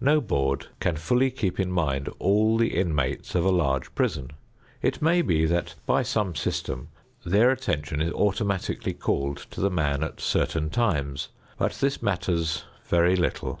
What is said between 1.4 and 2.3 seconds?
in mind